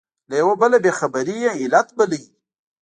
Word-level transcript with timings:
له 0.29 0.35
یوه 0.41 0.55
بله 0.61 0.77
بې 0.83 0.91
خبري 0.99 1.37
یې 1.43 1.51
علت 1.61 1.87
باله. 1.97 2.19